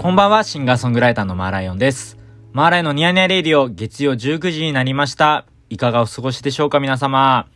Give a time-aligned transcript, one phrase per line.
[0.00, 2.16] こんばんは、シンガーソングライターのマーライオンです。
[2.54, 5.44] マーライオンのニヤニヤレディオ、月曜19時になりました。
[5.68, 7.46] いかがお過ごしでしょうか、皆様。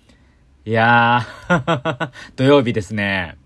[0.67, 3.39] いやー、 土曜日ですね。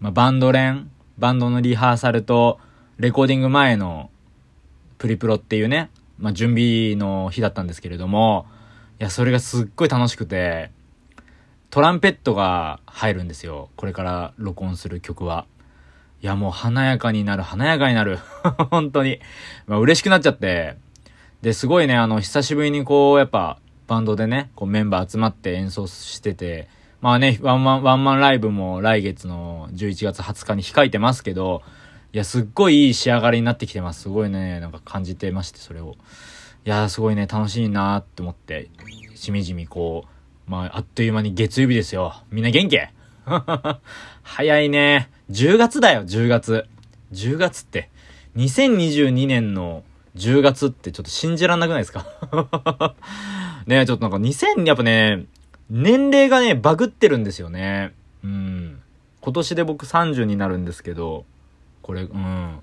[0.00, 2.58] まあ、バンド練、バンドのリハーサルと、
[2.96, 4.10] レコーディング前の
[4.98, 5.88] プリプロっていうね、
[6.18, 8.46] まあ、準備の日だったんですけれども、
[8.98, 10.72] いや、それがすっごい楽しくて、
[11.70, 13.68] トランペットが入るんですよ。
[13.76, 15.46] これから録音する曲は。
[16.20, 18.18] いや、もう華やかになる、華やかになる。
[18.70, 19.20] 本当に。
[19.66, 20.76] まあ、嬉しくなっちゃって。
[21.42, 26.68] で、すごいね、あの、久しぶりにこう、やっぱ、バンドでね、こうメンバー集まって演奏してて、
[27.00, 31.62] まあね、ワンマン、ワンマンライブも来月の11月20日に控えてますけど、
[32.12, 34.02] いや、すっごいいい仕上がりになってきてます。
[34.02, 35.96] すごいね、なんか感じてまして、それを。
[36.66, 38.68] いや、すごいね、楽しいなーって思って、
[39.14, 42.14] しみじみこう、まあ、あっという間に月曜日ですよ。
[42.30, 42.78] みんな元気？
[44.22, 45.10] 早いね。
[45.30, 46.66] 10月だよ、10月。
[47.12, 47.90] 10月って。
[48.36, 49.82] 2022年の
[50.16, 52.06] 10月ってちょっと信じらんなくないですか？
[53.66, 55.24] ねちょっとなんか2000、やっぱね、
[55.70, 57.92] 年齢がね、バグってるんですよね。
[58.24, 58.80] うん。
[59.20, 61.24] 今年で僕30になるんですけど、
[61.82, 62.58] これ、うん。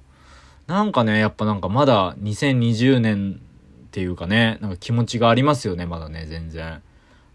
[0.68, 3.40] なんかね、やっぱなんかまだ2020年
[3.88, 6.82] っていうかね、なんか気持ちがありますよね、まだね、全然。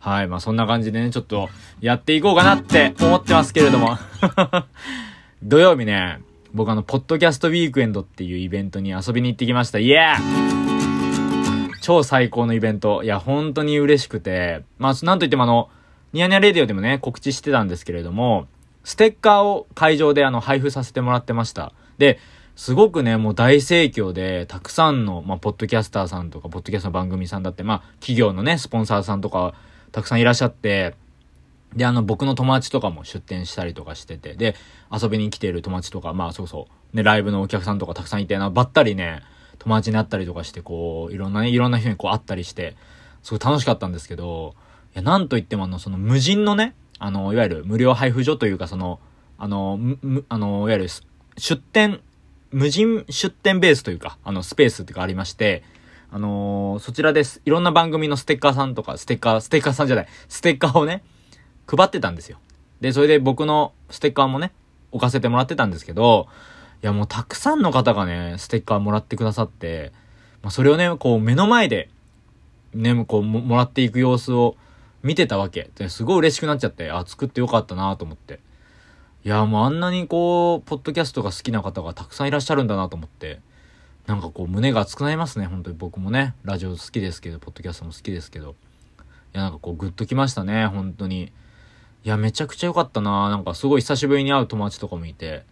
[0.00, 0.28] はい。
[0.28, 1.48] まあそんな感じでね、ちょっと
[1.80, 3.96] やっていこうかなって思ってますけれども。
[5.42, 6.20] 土曜日ね、
[6.52, 9.78] 僕あの、ポッドキャストウィークエンドっていうイベントに遊びに行ってきました。
[9.78, 10.80] イエー
[11.80, 13.02] 超最高のイベント。
[13.02, 14.62] いや、本当に嬉しくて。
[14.78, 15.68] まあ、なんといってもあの、
[16.12, 18.48] ニヤニヤレディオでもね、告知してたんですけれども、
[18.84, 21.72] ステッカーを会場であの、配布させてもらってました。
[21.98, 22.18] で、
[22.56, 29.54] すごくね、もう大盛況で、たくさんの、まあ、ポッドキャスターさんとか、ポッドキャストの番組さんだって、まあ、企業のね、スポンサーさんとか、
[29.92, 30.94] たくさんいらっしゃって、
[31.74, 34.56] で、あの、僕の友達とかも出店したりとかしてて、で、
[34.90, 39.22] 遊びに来ている友達とか、まあそうそう、ね、ライブのお客さんとかたくさんいてな、ばったりね、
[39.58, 42.76] 友達に会ったりとかして、こう、いろんなね、いろんな人にこう会ったりして、
[43.22, 44.54] すごい楽しかったんですけど、
[44.94, 48.98] いや、なんといってもあの、その無人のね、あの、いわゆる無料配布所というか、その、
[49.38, 50.88] あの、むあの、いわゆる
[51.38, 52.00] 出店、
[52.50, 55.62] 無人出店ベースというか、あの、スペースっていうかありまして、
[56.12, 57.40] あのーそちらです。
[57.44, 61.02] いろんな番組のステッカーさんとか、ステッカー、ステッカーさんじゃない、ステッカーをね、
[61.66, 62.38] 配ってたんですよ。
[62.80, 64.52] で、それで僕のステッカーもね、
[64.90, 66.26] 置かせてもらってたんですけど、
[66.82, 69.92] いやもうたくさんの方がね、ステッカーもらってくださって、
[70.42, 71.90] まあ、それをね、こう目の前で、
[72.74, 74.56] ね、こうもらっていく様子を
[75.02, 75.70] 見てたわけ。
[75.76, 78.40] ですごい嬉しくなっちゃって、あ、作ってよかったなと思って。
[79.22, 83.40] いやもうあんなにこう、ポッドキャストが好きな方がたくさんいらっしゃるんだなと思って、
[84.06, 88.54] なんかこう胸が熱くなりますね、本当に僕もね、ラジオ好きですけど、ポッドキャストも好きですけど。
[89.32, 91.32] いやなんかこうグッときましたね、本当に。
[92.02, 95.44] いや、めちゃくちゃ良かったななんかすごい久しぶりに会う友達とかもいて、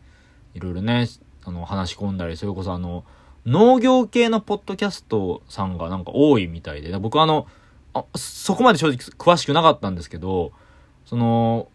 [0.54, 1.06] いろいろね、
[1.44, 3.04] あの、話し込んだり、それこそあの、
[3.47, 7.47] 農業系のポッドキャストさんがなんか多いみたいで、僕あの、
[7.94, 10.53] あ、そこまで正直詳しくなかったんですけど、
[11.04, 11.69] その、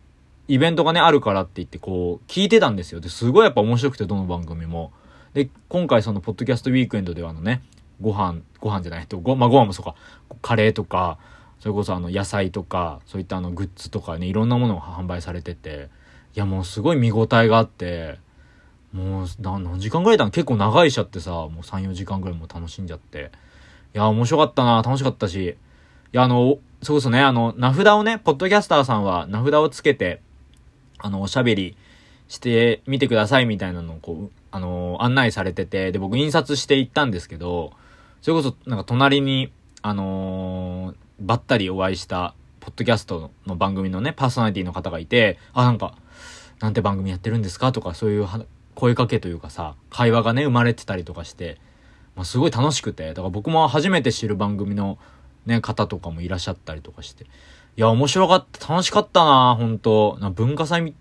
[0.47, 2.99] イベントがね、あるからって言ってこう、聞いてたんですよ。
[2.99, 4.91] で、すごいやっぱ面白くて、どの番組も。
[5.33, 7.61] で、今回その、ポッドキャストウィークエンドではあのね、
[8.01, 9.95] ご飯、ご飯じゃないと、ご、まあ、ご飯もそうか、
[10.41, 11.17] カレーとか、
[11.63, 15.87] それこそあの野菜とかそういったあのグッズとかねいろんなものが販売されてて
[16.35, 18.19] いやもうすごい見応えがあって
[18.91, 23.31] もう何時間ぐらいだ結構長いしちゃってさもう34時間ぐらいも楽しんじゃって。
[23.95, 25.35] いや面白かったな楽しかったし。
[25.51, 25.55] い
[26.11, 30.19] やあのそれこそねあの名札をねポッドキャスターさんは名札をつけて
[30.97, 31.77] あのおしゃべり
[32.27, 37.73] してみてくださいみたいなのをこうあの案内されててで僕印刷して行ったんですけど
[38.21, 45.95] それこそなんか隣にあのーばったりお会いした、ポッドキャストの番組のね、パーソナリティの方がいて、あ、なんか、
[46.59, 47.71] なんて番組やってるんですか？
[47.71, 48.27] とか、そういう
[48.73, 51.59] 声かけというかさ、会話がね、生まれてたりとかして、
[52.15, 54.97] まあ、すごい楽しくて、だから僕も初めて知る番組の
[55.45, 57.27] ね、方とかもいらっしゃったりとかして、い
[57.77, 60.17] や、面白かった、楽しかったな本当。
[60.19, 60.93] な文化祭、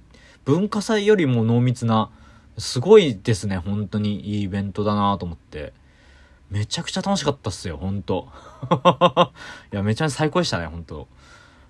[0.44, 2.10] 文化祭よりも濃密な、
[2.58, 5.72] すごいですね、本当にいいイベントだなと思って。
[6.50, 8.28] めちゃくちゃ楽しかったっすよ、ほんと。
[9.72, 11.08] いや、めちゃめちゃ最高でしたね、ほんと。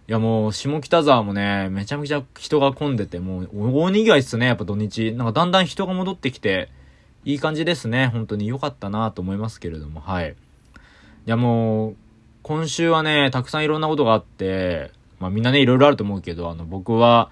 [0.08, 5.12] いや、もう、下北沢もね、めちゃめちゃ人が混んでて、もう、大賑わいっすね、やっぱ土日。
[5.12, 6.68] なんかだんだん人が戻ってきて、
[7.24, 8.08] いい感じですね。
[8.08, 10.30] 本当に良かったなと思いますけれども、はい。
[10.30, 10.34] い
[11.26, 11.96] や、もう、
[12.42, 14.90] 今週はね、たくさんいろんなことがあって、
[15.20, 17.30] まあみんなね、いろいろあると思うけど、あの、僕は、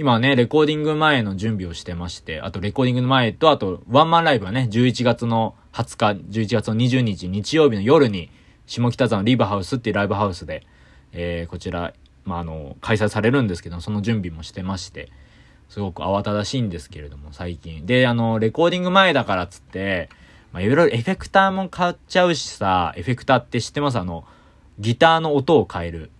[0.00, 8.30] 今ね、レコーディング前の準備をしてまして、あとレコーディングの前と、あとワンマンライブはね、11月の20日、11月の20日、日曜日の夜に、
[8.64, 10.66] 下北沢のリバハウスっていうライブハウスで、
[11.12, 11.92] えー、こちら、
[12.24, 15.10] まあ、あの、開催されるんですけど、その準備もしてまして、
[15.68, 17.84] すごく慌ただしいんですけれども、最近。
[17.84, 20.08] で、あの、レコーディング前だからっつって、
[20.54, 23.98] まあ、いろいろエフェクターも買っちゃうしさ、エフェクターって知ってます？
[23.98, 24.24] あの、
[24.78, 26.10] ギターの音を変える。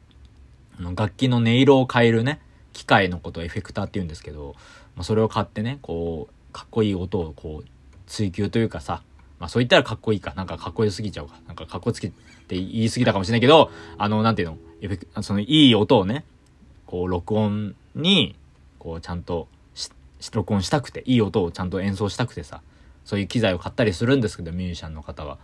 [0.79, 2.41] あの、楽器の音色を変えるね、
[2.81, 4.55] 機械のことをエフェクターって言うんですけど、
[4.97, 7.69] まあ、それを買ってね、こう、かっこいい音をこう、
[8.07, 9.03] 追求というかさ、
[9.39, 10.33] まあそう言ったらかっこいいか。
[10.35, 11.35] なんかかっこよすぎちゃうか。
[11.47, 16.25] なんかかっこつけって言い過ぎたかもしれないけど、あの、なんていうの、エフェクそのいい音をね、
[16.87, 18.35] こう録音に、
[18.79, 19.47] こうちゃんと
[20.33, 22.63] 録音したくて、いい音をちゃんと演奏したくてさ、
[23.05, 25.37] そういう機材を買ったりするんですけど、ミュージシャンの方は。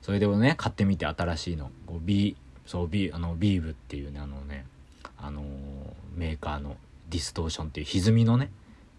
[0.00, 1.70] それでもね、買ってみて新しいの。
[1.86, 2.36] こう B、
[2.66, 4.64] そう、B、あの、ビーブっていうね、あのね、
[5.16, 5.44] あのー、
[6.18, 6.76] メーカーの
[7.08, 8.50] ディストーションっていう歪みのね、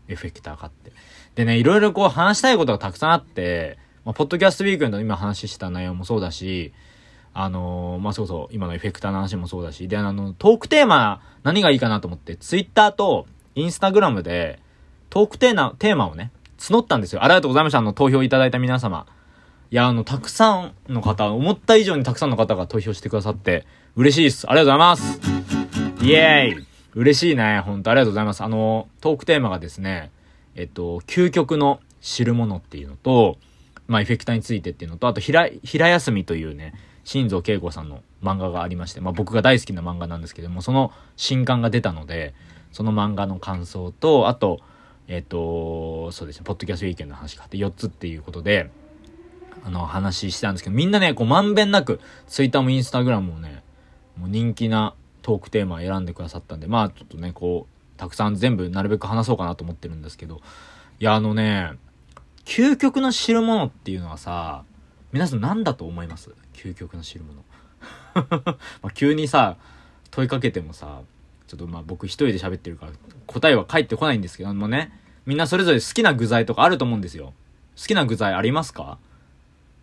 [0.08, 0.92] エフェクター買って。
[1.36, 6.74] でね、いろいろこう話したいことがたくさんあって、まあ、ポッドキャストウィークエンド今話した内容もそうだし、
[7.34, 14.60] あのー、まあ、そうそう、今のエフェクターの話もそうだし、で、あの、トークテーマ、何がいいかなと思って、ツイッターとインスタグラムで、
[15.10, 17.24] トークテーマ、テーマをね、募ったんですよ。
[17.24, 17.80] ありがとうございました。
[17.80, 19.06] あの、投票いただいた皆様。
[19.72, 23.66] いや、あの、たくさんの方、思った以上にたくさんの方が投票してくださって、
[23.96, 24.50] 嬉しいです。
[24.50, 25.20] ありがとうございます。
[26.02, 26.69] イエーイ
[27.00, 27.62] 嬉しいね。
[27.62, 28.42] ほんとありがとうございます。
[28.42, 30.12] あの、トークテーマがですね、
[30.56, 33.38] えっと、究極の知るものっていうのと、
[33.88, 36.74] まあ、エフェクターについてっていうのと、あと、平、平休みというね、
[37.06, 42.34] 新蔵恵子さんの漫画がありまして、まあ、僕が大好きな漫画なんですけども、その新刊が出たので、
[42.74, 44.60] その漫画の感想と、あと、
[45.08, 48.70] えっ、と、そうですね、ポッドキャストウィーケンの話があって、4つっていうことで、
[49.64, 53.64] あの、話してたんですけど、みんなね、こう、まんべんなく、ツイッターもインスタグラムもね、
[54.18, 60.42] もう人気なトークテーマ選んでくださったんで、まあ、ちょっとね、こう、たくさん全部なるべく話そうかなと思ってるんですけど、
[61.00, 61.74] いや、あのね、
[62.46, 64.64] 究極の知るものっていうのはさ、
[65.12, 66.32] 皆さん何だと思います？
[66.54, 67.44] 究極の知るもの。
[68.82, 69.58] ま急にさ、
[70.12, 71.02] 問いかけてもさ、
[71.48, 72.92] ちょっとまあ僕一人で喋ってるから
[73.28, 74.92] 答えは返ってこないんですけどもね、
[75.26, 77.34] みんなそれぞれ好きな具材とかあると思うんですよ。
[77.78, 78.98] 好きな具材ありますか？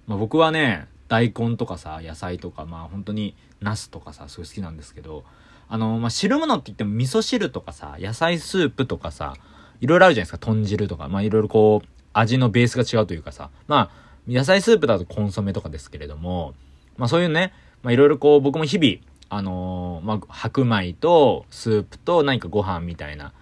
[0.07, 5.25] まあ僕はね、大根とかさ、野菜とか、まあ本当にナスとかさ、すごい好きなんですけど、
[5.69, 9.35] あの、まあ、汁物って言っても味噌汁とかさ、野菜スープとかさ、
[9.81, 10.39] いろいろあるじゃないですか。
[10.39, 11.09] 豚汁とか。
[11.09, 13.51] まあ、いろいろこう、味のベースが違うというかさ。
[13.67, 13.91] まあ、
[14.29, 16.55] 野菜スープだとコンソメとかですけれども、
[16.97, 18.97] まあそういうね、まあいろいろこう、僕も日々、
[19.29, 23.33] あのー、まあ、白米とスープと何かご飯みたいな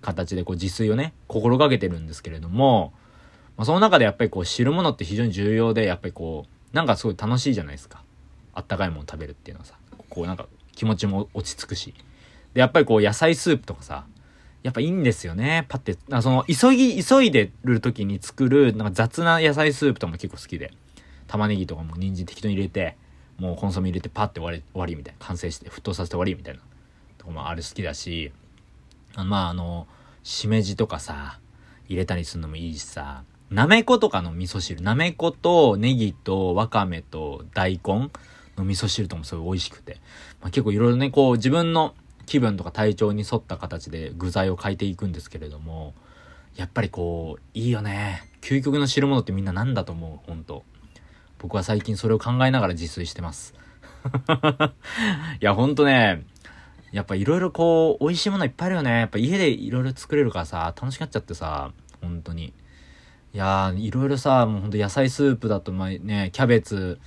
[0.00, 2.92] 形でこう自炊をね、心がけてるんですけれども、
[3.56, 8.02] まあその中でやっぱりこう汁物って非常に重要で、やっぱりこう、なんかすごい楽しいじゃないですか。
[8.54, 9.74] あったかいもの食べるっていうのはさ、
[10.08, 11.94] こうなんか気持ちも落ち着くし。
[12.54, 14.04] で、やっぱりこう野菜スープとかさ、
[14.62, 15.66] やっぱいいんですよね。
[15.68, 20.72] パって、その、急ぎ、急いでる時に作る、なんか雑な野菜スープとかも結構好きで。
[21.26, 22.96] 玉ねぎとかも人参適当に入れて、
[23.38, 25.26] もうコンソメ入れてパッて終わり、終わりみたいな。
[25.26, 26.60] 完成して、沸騰させて終わりみたいな。
[27.18, 28.32] とかもあれ好きだし、
[29.16, 29.88] まああの、
[30.22, 31.40] しめじとかさ、
[31.88, 38.10] 入れたりするのもいいしさ、なめことかの味噌汁、なめことネギとわかめと大根
[38.56, 39.98] の味噌汁ともすごい美味しくて、
[40.40, 41.94] まあ、結構いろいろね、こう自分の
[42.24, 45.92] 気分とか体調に沿った形で具材を変えていくんですけれども、
[46.56, 48.24] やっぱりこう、いいよね。
[48.40, 50.64] 究極の汁物ってみんな何だと思う本当
[51.38, 53.54] 僕は最近それを考えながら自炊してます。
[55.40, 56.24] いや、ほんとね、
[56.90, 59.00] やっぱいろいろこう、美味しいものいっぱいあるよね。
[59.00, 62.54] やっぱ家でいろいろ作れるからさ、楽しくなっちゃってさ、本当に。
[63.34, 66.98] いやー、いろいろさ、もうほんと野菜スープだと、まあね、キャベツ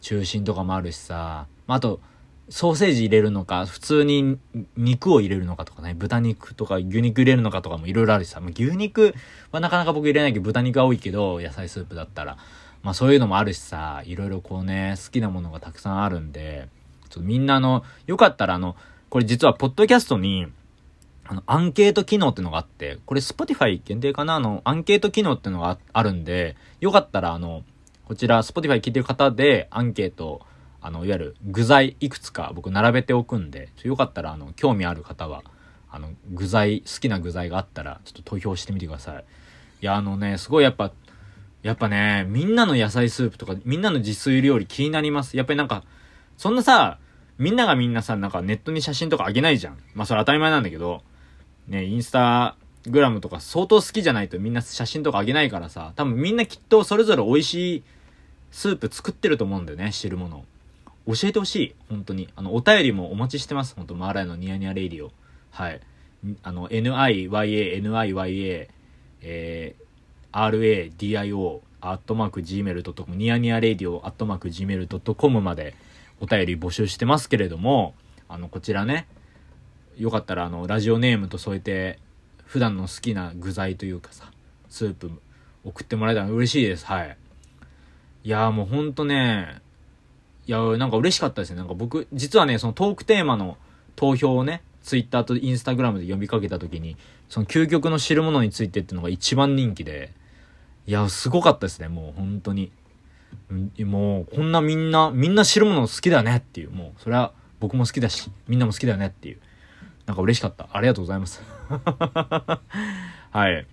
[0.00, 2.00] 中心とかもあるしさ、まあ、と、
[2.48, 4.38] ソーセージ入れるのか、普通に
[4.76, 9.14] 肉を入れるのかとかね、豚肉とか牛肉入れるのかとかもいろいろあるしさ、まあ、牛肉
[9.50, 12.38] はなかなか僕入れないけど、豚肉が多いけど、野菜スープだったら。
[12.84, 16.68] まあそういうのもあるしさ、いろいろこうね、好きなものがたくさんあるんで、
[17.08, 18.76] ちょっとみんなあの、よかったらあの、
[19.08, 20.48] これ実はポッドキャストに、
[21.26, 24.34] あの、アンケート機能ってのがあって、これ Spotify 限定かな？
[24.34, 27.64] あの、アンケート機能ってのがあるんで、よかったらあの、
[28.04, 30.42] こちら Spotify 聞いてる方でアンケート、
[30.82, 35.42] あの、いわゆる具材いくつか僕並べておくんで、よかったらあの、興味ある方は、
[35.90, 39.24] あの、具材、好きな具材があったら、ちょっと投票してみてください。
[39.80, 40.92] いや、あのね、すごいやっぱ、
[41.62, 45.38] やっぱね、みんなの野菜スープとか、みんなの自炊料理気になります。
[45.38, 45.84] やっぱりなんか、
[46.36, 46.98] そんなさ、
[47.38, 49.78] みんながみんなさ、なんかネットに写真とかあげないじゃん。
[49.94, 51.02] まあそれ当たり前なんだけど、
[51.68, 52.56] ね、インスタ
[52.86, 57.82] グラムとか相当好きじゃないとみんな写真とかあげないからさ、多分みんなきっとそれぞれ美味しい
[58.50, 60.44] スープ作ってると思うんだよね、汁物。
[61.06, 61.74] 教えてほしい。
[61.90, 62.28] 本当に。
[62.34, 63.74] あの、お便りもお待ちしてます。
[63.76, 65.12] 本当マーライのニヤニヤレイディオ。
[65.50, 65.80] はい。
[66.42, 66.82] あの、niya,
[67.82, 68.68] niya,
[69.26, 75.74] えー、radio アットマーク gmail.com ニヤニヤレイディオアットマーク gmail.com まで
[76.20, 77.94] お便り募集してますけれども、
[78.28, 79.06] あの、こちらね、
[79.96, 81.98] よかったらあの、ラジオネームと添えて、
[82.44, 84.30] 普段の好きな具材というかさ、
[84.68, 85.10] スープ
[85.64, 86.86] 送ってもらえたら嬉しいです。
[86.86, 87.16] はい。
[88.24, 89.60] いやもうほんとね、
[90.46, 91.56] いやなんか嬉しかったですね。
[91.56, 93.56] なんか僕、実はね、そのトークテーマの
[93.96, 96.96] 投票をね、ツイッターとインスタグラムで呼びかけた時に、
[97.28, 100.12] その究極の知るものについてっていうのが一番人気で、
[100.86, 102.70] いや、すごかったですね、もう本当に。
[103.80, 109.38] もう、こんなみんな、みんな知るもの好きだねっていう、もう、それは僕も好きだし、みんなも好きだよねっていう。
[110.06, 110.68] なんか嬉しかった。
[110.72, 111.42] ありがとうございます。
[113.30, 113.66] はい。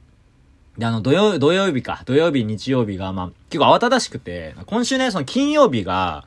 [0.77, 2.01] で、あの、土曜、土曜日か。
[2.05, 6.25] 土曜日、日曜日が、まあ、結構慌ただしくて、今週ね、その金曜日が、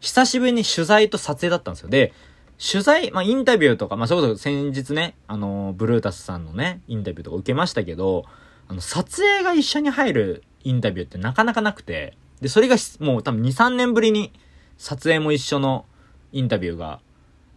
[0.00, 1.88] 久しぶりに取材と撮影だったんですよ。
[1.88, 2.12] で、
[2.58, 8.24] 取材、まあ、インタビューとか、まあ、それこそ先日ね、あの、ブルータスさんのね、インタビューとか受けましたけど、
[8.68, 14.32] あの、撮影が一緒に入るインタビューってなかなかなくて、で、それがもう多分2、3年ぶりに
[14.78, 15.86] 撮影も一緒の
[16.32, 17.00] インタビューが、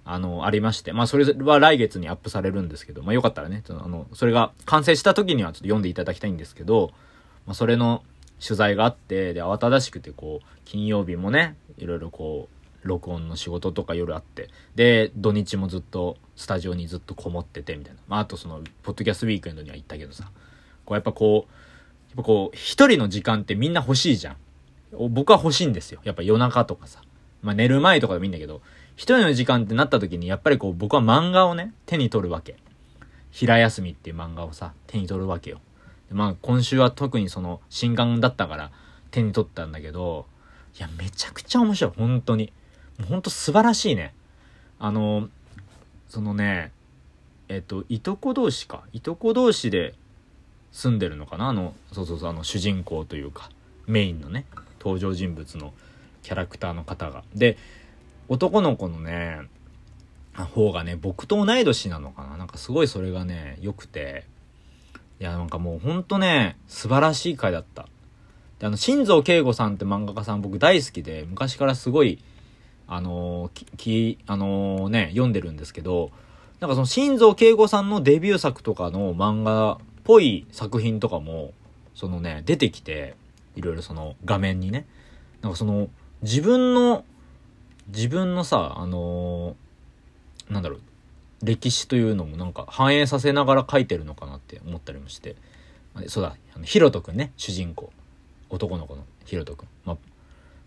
[0.10, 6.92] あの、ありまして、まあそれは来月にアップされるんですけど、まあよかったらね、あの、それが完成した時にはちょっと読んでいただきたいんですけど、
[7.46, 8.04] まあそれの
[8.42, 12.48] 取材があって、で、慌ただしくてこう、金曜日もね、いろいろこ
[12.84, 18.00] う、録音の仕事とか夜あって、で、土日もずっとスタジオにずっとこもってて、みたいな。
[18.08, 20.32] まああとその、ポッドキャストウィークエンドには行ったけどさ、
[20.86, 21.52] こうやっぱこう、
[22.10, 24.38] やっぱこう、一人の時間ってみんな欲しいじゃん。
[25.10, 26.00] 僕は欲しいんですよ。
[26.06, 27.02] やっぱ夜中とかさ。
[27.42, 28.62] まあ寝る前とかでもいいんだけど、
[28.98, 32.58] 一人の時間ってなった時に、やっぱりこう僕は漫画をね、手に取るわけ。
[33.30, 35.62] 平休みっていう漫画をさ、手に取るわけよ。
[36.12, 38.72] まあ今週は特にその新刊だったから
[39.12, 40.26] 手に取ったんだけど、
[40.78, 41.92] いや、めちゃくちゃ面白い。
[41.96, 42.52] 本当に。
[42.98, 44.16] もう本当素晴らしいね。
[44.80, 45.30] あの、
[46.10, 46.72] そのね、
[47.50, 48.84] えっと、いとこ同士か。
[48.94, 49.94] いとこ同士で
[50.72, 51.50] 住んでるのかな？
[51.50, 53.52] あの、そうそうそう、あの主人公というか、
[53.86, 54.46] メインのね。
[54.80, 55.74] 登場人物の
[56.24, 57.24] キャラクターの方が。
[57.36, 57.58] で、
[58.30, 59.42] 男の子のね、
[60.34, 64.26] 方がね、僕と同い年なのかななんかすごいそれがね、良くて、
[65.20, 67.88] いや、なんかもうほんとね、素晴らしい回だった。
[68.60, 72.20] で、あの、新蔵慶吾さんって漫画家さん僕大好きで、昔からすごい、
[72.88, 76.12] あのー、き、あのー、ね、読んでるんですけど、
[76.60, 81.54] なんかその新蔵慶吾さんのデビュー作とかの漫画っぽい作品とかも、
[81.94, 83.16] そのね、出てきて、
[83.56, 84.86] いろいろその画面にね。
[85.42, 85.90] なんかその、
[86.22, 87.04] 自分の、
[87.88, 90.82] 自分のさ、あのー、なんだろう、
[91.44, 95.36] 歴史というのもなんか反映させながら書いてるのかなって思ったりもして。
[96.08, 97.92] そうだ、あの、ひろとくんね、主人公。
[98.50, 99.68] 男の子のひろとくん。
[99.84, 99.98] まあ、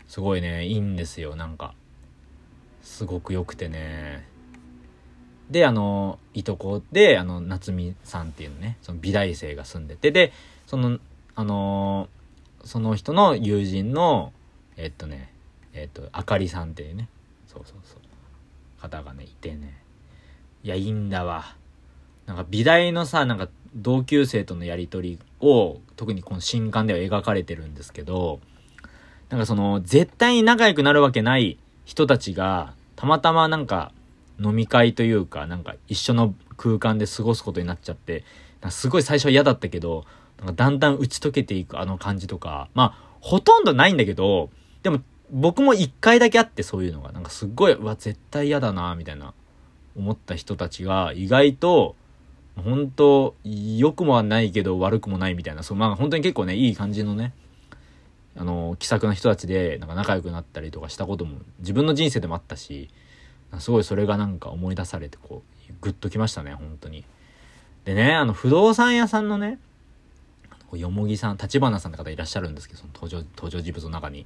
[0.07, 1.73] すごいね、いいんですよ、なんか。
[2.83, 4.27] すごく良くてね。
[5.49, 10.33] で、あの、いとこで、あの、夏美さんっていうのね、その美大生が住んでて、で、
[10.67, 10.99] その、
[11.35, 12.21] あのー
[12.63, 14.33] その人の友人の、
[14.77, 15.33] えっとね、
[15.73, 17.09] えっと、あかりさんっていうね、
[17.47, 19.81] そうそうそう、方がね、いてね。
[20.63, 21.55] いや、いいんだわ。
[22.25, 28.39] なんか美大のさ、なんか同級生とのやりとりを、特にこの新刊では描かれてるんですけど、
[29.29, 33.91] なんかその、絶対に仲良くなるわけない人たちが、たまたまなんか、
[34.43, 38.23] 飲み会というか、なんか一緒の空間で過ごすことになっちゃって、
[38.69, 40.05] すごい最初は嫌だったけど、
[40.37, 44.49] なんかだんだん打ち解けていくあの感じとか、まあ、ほとんどないんだけど、
[44.83, 45.01] でも
[45.31, 49.33] 僕も一回だけあってそういうのが、なんかすっごい、うわ、絶対嫌だな、みたいな、
[49.95, 51.95] 思った人たちが意外と、
[52.57, 57.33] 本当良くもないけど悪くもないみたいな、そう、まあ本当に結構ね、いい感じのね、
[58.35, 62.89] あの、気さくな人たちで、なんか仲良くなったりとかしたことも自分の人生でもあったし、
[63.59, 67.05] すごいそれがなんか思い出されて、こう、グッときましたね、本当に。
[67.85, 69.59] でね、あの、不動産屋さんのね、
[70.73, 74.25] よもぎさん、立花さんって方いらっしゃるんですけど、その登場、登場人物の中に。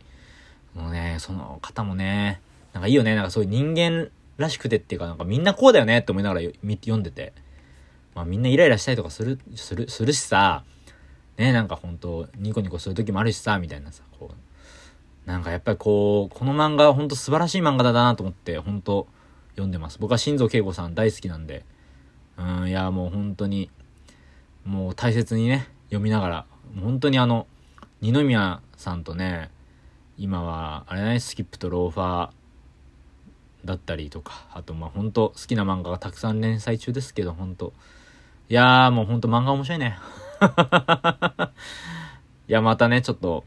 [0.75, 2.41] もうね、その方もね、
[2.73, 7.33] なんかいいよね、なんかそういう人間らしくてっていうか、なんかみんなこうだよねって思いながら読んでて。
[8.15, 10.63] まあみんなイライラしたりとかする、する、するしさ、
[11.37, 15.29] ね、なんかほんと、ニコニコする時もあるしさ、みたいなさ、こう。
[15.29, 19.07] なんかやっぱりこう、この漫画はほんと素晴らしい漫画だなと思って、ほんと
[19.51, 19.99] 読んでます。
[19.99, 21.65] 僕は新蔵慶吾さん大好きなんで、
[22.37, 23.69] うん、いやもう本当に、
[24.63, 26.45] もう大切にね、読みながら、
[26.81, 27.47] 本当にあの、
[28.01, 29.49] 二宮さんとね、
[30.17, 32.31] 今は、あれね、スキップとローファー
[33.65, 37.73] だったりとか、あとまあ本当好きな漫画がたくさん連載中ですけど、本当
[38.47, 39.97] いやーもう本当漫画面白いね。
[42.47, 43.43] いや、またね、ちょっと、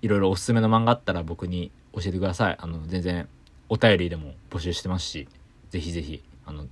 [0.00, 2.56] いろいろおすすめの漫画あったら僕に教えてください。
[2.58, 3.28] あの、全然、
[3.68, 5.28] お便りでも募集してますし、
[5.68, 6.66] ぜひぜひ、あの、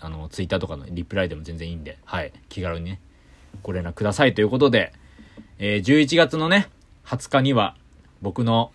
[0.00, 3.00] あの、ツイッターとかのリプライでも全然いいんで、はい、気軽にね、
[3.64, 4.92] ご連絡くださいということで、
[5.58, 6.68] えー、11月のね、
[7.04, 7.76] 20日には、
[8.22, 8.72] 僕の、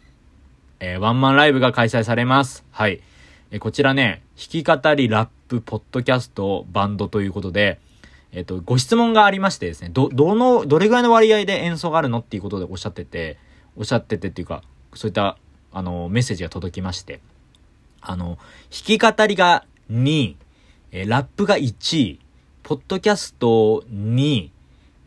[0.79, 2.65] えー、ワンマンライブが開催されます。
[2.71, 3.01] はい。
[3.51, 7.79] えー、こちらね、弾き語り、ラップ、ポッドキャスト、バンドということで、
[8.31, 13.37] えっ、ー、と、ご質問がありましてですね、ど、どの、どれぐらいの割合で演奏があるのっていうことでおっしゃってて、
[13.75, 15.37] おっしゃっててっていうか、そういった、
[15.73, 17.19] あの、メッセージが届きまして、
[18.01, 18.37] あの、
[18.71, 20.37] 弾き語りが2位、
[20.91, 22.19] えー、ラップが1位、
[22.63, 24.51] ポッドキャスト2位、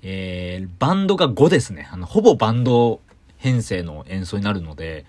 [0.03, 1.89] えー、バンドが5ですね。
[1.91, 3.01] あの、ほぼバンド
[3.45, 5.05] 編成の演奏になるので、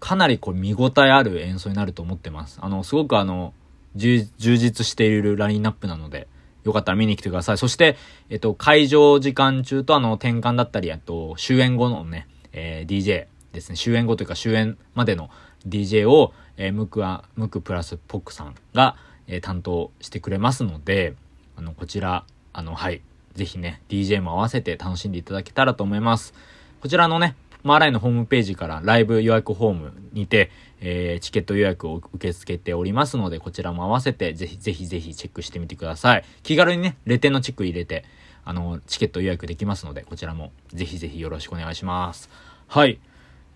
[0.00, 2.58] かなりこう見応えある演奏になると思ってます。
[2.62, 3.52] あの、すごくあの、
[3.94, 6.26] 充実しているラインナップなので、
[6.64, 7.58] よかったら見に来てください。
[7.58, 7.98] そして、
[8.30, 15.28] えっと、会場時間中とあの、転換だったり、あと、終演後のね、えー、DJ ですね、終演後というか終演までの
[15.68, 21.16] DJ を、えー、ムクは、ムクプラスポックさんが、えー、担当してくれますので、
[21.56, 22.24] あの、こちら、
[22.54, 23.02] あの、はい、
[23.34, 26.32] ぜひね、DJ も合わせて楽しんでいただけたらと思います。
[26.80, 36.24] こちらのね、マーライのホームページからライブ予約ホームにて、えー、チケット予約を受け付けておりますので、こちらも合わせてぜひぜひぜひチェックしてみてください。
[36.42, 38.04] 気軽にね、レテのチェック入れて、
[38.44, 42.28] あの、チケット予約できますので、こちらもぜひぜひよろしくお願いします。
[42.68, 43.00] はい。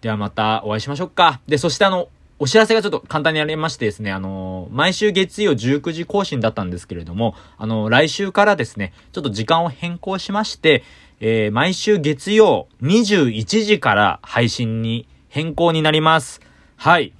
[0.01, 1.41] ではまたお会いしましょうか。
[1.47, 2.09] で、そしてあの、
[2.41, 10.85] お知らせがちょっと簡単にありましてですね、あの毎週月曜19時更新だったんですけれども、あの来週からですね、ちょっと時間を変更しまして、
[11.21, 16.41] えー、毎週月曜21時から配信に変更になります。
[16.77, 17.13] はい。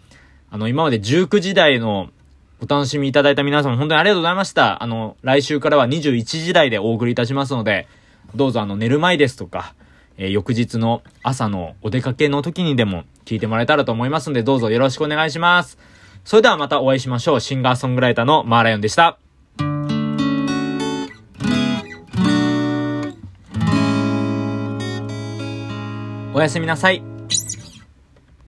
[0.51, 2.11] あの、今まで19時台の
[2.63, 4.83] お楽しみいただいた皆様本当にありがとうございました。
[4.83, 7.89] あの、来週からは21時台でお送りいたしますので、
[8.37, 9.75] どうぞあの、寝る前ですとか、
[10.19, 15.79] え、翌日の朝のお出かけの時にでも聞いてもらえたらと思いますので、どうぞよろしくお願いします。
[16.25, 17.41] それではまたお会いしましょう。
[17.41, 19.19] シンガーソングライターのマーライオンでした。
[26.35, 27.18] おやすみなさい。